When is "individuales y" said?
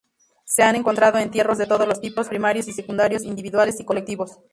3.23-3.85